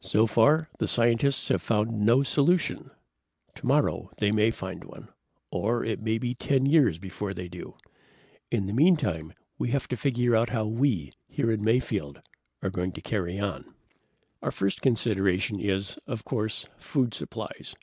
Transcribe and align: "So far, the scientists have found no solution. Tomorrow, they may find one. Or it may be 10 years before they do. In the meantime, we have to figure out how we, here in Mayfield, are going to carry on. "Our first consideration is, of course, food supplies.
"So 0.00 0.26
far, 0.26 0.70
the 0.78 0.88
scientists 0.88 1.48
have 1.48 1.60
found 1.60 1.90
no 2.00 2.22
solution. 2.22 2.92
Tomorrow, 3.54 4.10
they 4.16 4.32
may 4.32 4.50
find 4.50 4.82
one. 4.82 5.10
Or 5.50 5.84
it 5.84 6.00
may 6.00 6.16
be 6.16 6.34
10 6.34 6.64
years 6.64 6.98
before 6.98 7.34
they 7.34 7.46
do. 7.48 7.76
In 8.50 8.64
the 8.64 8.72
meantime, 8.72 9.34
we 9.58 9.72
have 9.72 9.86
to 9.88 9.96
figure 9.98 10.34
out 10.34 10.48
how 10.48 10.64
we, 10.64 11.12
here 11.28 11.50
in 11.52 11.62
Mayfield, 11.62 12.22
are 12.62 12.70
going 12.70 12.92
to 12.92 13.02
carry 13.02 13.38
on. 13.38 13.74
"Our 14.40 14.50
first 14.50 14.80
consideration 14.80 15.60
is, 15.60 15.98
of 16.06 16.24
course, 16.24 16.64
food 16.78 17.12
supplies. 17.12 17.74